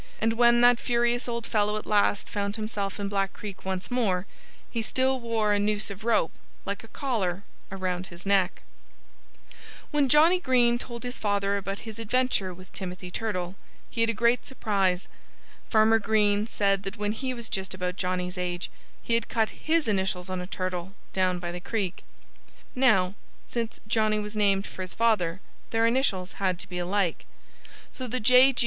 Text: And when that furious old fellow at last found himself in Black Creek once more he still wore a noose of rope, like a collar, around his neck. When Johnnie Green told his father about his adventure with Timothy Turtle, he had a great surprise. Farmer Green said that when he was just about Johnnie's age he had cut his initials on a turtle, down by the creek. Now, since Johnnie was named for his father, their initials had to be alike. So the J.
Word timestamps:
And 0.19 0.33
when 0.33 0.61
that 0.61 0.79
furious 0.79 1.27
old 1.29 1.45
fellow 1.45 1.77
at 1.77 1.85
last 1.85 2.27
found 2.27 2.55
himself 2.55 2.99
in 2.99 3.07
Black 3.07 3.33
Creek 3.33 3.63
once 3.65 3.91
more 3.91 4.25
he 4.71 4.81
still 4.81 5.19
wore 5.19 5.53
a 5.53 5.59
noose 5.59 5.91
of 5.91 6.03
rope, 6.03 6.31
like 6.65 6.83
a 6.83 6.87
collar, 6.87 7.43
around 7.71 8.07
his 8.07 8.25
neck. 8.25 8.63
When 9.91 10.09
Johnnie 10.09 10.39
Green 10.39 10.79
told 10.79 11.03
his 11.03 11.19
father 11.19 11.55
about 11.55 11.81
his 11.85 11.99
adventure 11.99 12.51
with 12.51 12.73
Timothy 12.73 13.11
Turtle, 13.11 13.53
he 13.91 14.01
had 14.01 14.09
a 14.09 14.13
great 14.15 14.43
surprise. 14.43 15.07
Farmer 15.69 15.99
Green 15.99 16.47
said 16.47 16.81
that 16.81 16.97
when 16.97 17.11
he 17.11 17.31
was 17.35 17.47
just 17.47 17.75
about 17.75 17.95
Johnnie's 17.95 18.39
age 18.39 18.71
he 19.03 19.13
had 19.13 19.29
cut 19.29 19.49
his 19.51 19.87
initials 19.87 20.31
on 20.31 20.41
a 20.41 20.47
turtle, 20.47 20.93
down 21.13 21.37
by 21.37 21.51
the 21.51 21.61
creek. 21.61 22.03
Now, 22.73 23.13
since 23.45 23.79
Johnnie 23.87 24.17
was 24.17 24.35
named 24.35 24.65
for 24.65 24.81
his 24.81 24.95
father, 24.95 25.41
their 25.69 25.85
initials 25.85 26.33
had 26.41 26.57
to 26.57 26.67
be 26.67 26.79
alike. 26.79 27.25
So 27.93 28.07
the 28.07 28.19
J. 28.19 28.55